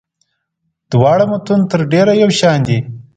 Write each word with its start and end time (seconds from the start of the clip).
دواړه 0.91 1.23
متون 1.31 1.61
تر 1.71 1.81
ډېره 1.91 2.13
یو 2.23 2.29
شان 2.39 2.59
دي. 2.67 2.77